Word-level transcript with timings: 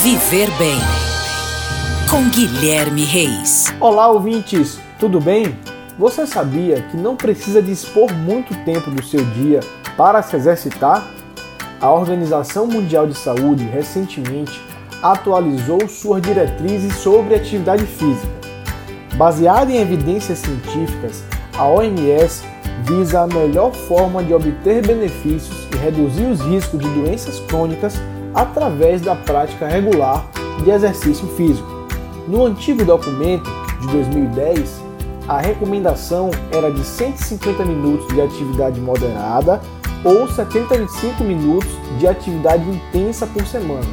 Viver 0.00 0.48
Bem 0.58 0.78
com 2.08 2.28
Guilherme 2.28 3.02
Reis. 3.02 3.64
Olá, 3.80 4.06
ouvintes, 4.06 4.78
tudo 4.96 5.20
bem? 5.20 5.58
Você 5.98 6.24
sabia 6.24 6.82
que 6.82 6.96
não 6.96 7.16
precisa 7.16 7.60
dispor 7.60 8.14
muito 8.14 8.54
tempo 8.64 8.92
do 8.92 9.02
seu 9.02 9.24
dia 9.24 9.58
para 9.96 10.22
se 10.22 10.36
exercitar? 10.36 11.04
A 11.80 11.90
Organização 11.90 12.68
Mundial 12.68 13.08
de 13.08 13.14
Saúde 13.14 13.64
recentemente 13.64 14.62
atualizou 15.02 15.88
suas 15.88 16.22
diretrizes 16.22 16.94
sobre 16.98 17.34
atividade 17.34 17.84
física. 17.84 18.32
Baseada 19.14 19.72
em 19.72 19.80
evidências 19.80 20.38
científicas, 20.38 21.24
a 21.56 21.66
OMS 21.66 22.44
visa 22.84 23.22
a 23.22 23.26
melhor 23.26 23.72
forma 23.72 24.22
de 24.22 24.32
obter 24.32 24.86
benefícios 24.86 25.66
e 25.74 25.76
reduzir 25.76 26.26
os 26.26 26.40
riscos 26.40 26.78
de 26.78 26.88
doenças 26.88 27.40
crônicas 27.40 28.00
através 28.34 29.00
da 29.00 29.14
prática 29.14 29.66
regular 29.66 30.26
de 30.62 30.70
exercício 30.70 31.26
físico. 31.28 31.68
No 32.26 32.44
antigo 32.44 32.84
documento 32.84 33.48
de 33.80 33.86
2010, 33.88 34.82
a 35.28 35.38
recomendação 35.38 36.30
era 36.50 36.70
de 36.70 36.84
150 36.84 37.64
minutos 37.64 38.06
de 38.14 38.20
atividade 38.20 38.80
moderada 38.80 39.60
ou 40.04 40.28
75 40.28 41.22
minutos 41.24 41.68
de 41.98 42.06
atividade 42.06 42.64
intensa 42.68 43.26
por 43.26 43.46
semana. 43.46 43.86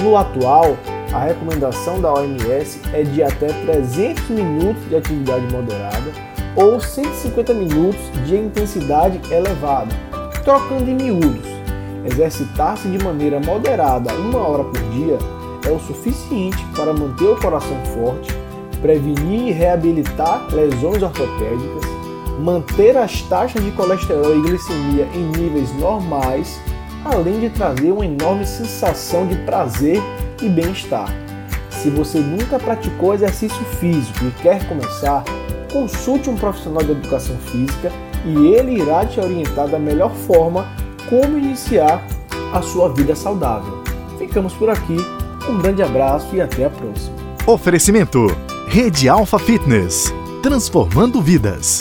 No 0.00 0.16
atual, 0.16 0.76
a 1.12 1.24
recomendação 1.24 2.00
da 2.00 2.12
OMS 2.12 2.80
é 2.92 3.02
de 3.02 3.22
até 3.22 3.46
300 3.46 4.28
minutos 4.28 4.88
de 4.88 4.96
atividade 4.96 5.52
moderada 5.52 6.12
ou 6.54 6.80
150 6.80 7.54
minutos 7.54 8.00
de 8.26 8.36
intensidade 8.36 9.20
elevada. 9.32 9.94
Trocando 10.44 10.88
em 10.88 10.94
miúdos, 10.94 11.47
exercitar-se 12.04 12.88
de 12.88 13.02
maneira 13.02 13.40
moderada 13.40 14.12
uma 14.14 14.38
hora 14.40 14.64
por 14.64 14.80
dia 14.90 15.18
é 15.66 15.70
o 15.70 15.78
suficiente 15.80 16.64
para 16.76 16.92
manter 16.92 17.26
o 17.26 17.36
coração 17.36 17.76
forte, 17.86 18.32
prevenir 18.80 19.48
e 19.48 19.52
reabilitar 19.52 20.46
lesões 20.52 21.02
ortopédicas, 21.02 21.84
manter 22.40 22.96
as 22.96 23.22
taxas 23.22 23.62
de 23.64 23.70
colesterol 23.72 24.36
e 24.36 24.42
glicemia 24.42 25.08
em 25.14 25.24
níveis 25.38 25.74
normais, 25.76 26.60
além 27.04 27.40
de 27.40 27.50
trazer 27.50 27.92
uma 27.92 28.06
enorme 28.06 28.46
sensação 28.46 29.26
de 29.26 29.36
prazer 29.38 30.00
e 30.40 30.48
bem-estar. 30.48 31.08
Se 31.70 31.90
você 31.90 32.18
nunca 32.18 32.58
praticou 32.58 33.14
exercício 33.14 33.64
físico 33.80 34.24
e 34.24 34.42
quer 34.42 34.66
começar, 34.68 35.22
consulte 35.72 36.30
um 36.30 36.36
profissional 36.36 36.82
de 36.82 36.92
educação 36.92 37.36
física 37.38 37.92
e 38.24 38.48
ele 38.48 38.80
irá 38.80 39.04
te 39.04 39.20
orientar 39.20 39.68
da 39.68 39.78
melhor 39.78 40.10
forma 40.10 40.66
como 41.08 41.38
iniciar 41.38 42.06
a 42.52 42.62
sua 42.62 42.88
vida 42.88 43.14
saudável. 43.14 43.82
Ficamos 44.18 44.52
por 44.54 44.70
aqui, 44.70 44.96
um 45.48 45.58
grande 45.58 45.82
abraço 45.82 46.34
e 46.34 46.40
até 46.40 46.64
a 46.64 46.70
próxima. 46.70 47.16
Oferecimento: 47.46 48.26
Rede 48.68 49.08
Alfa 49.08 49.38
Fitness 49.38 50.12
transformando 50.42 51.20
vidas. 51.20 51.80